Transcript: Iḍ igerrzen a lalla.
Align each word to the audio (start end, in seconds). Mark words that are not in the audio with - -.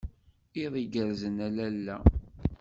Iḍ 0.63 0.73
igerrzen 0.83 1.37
a 1.45 1.47
lalla. 1.55 1.97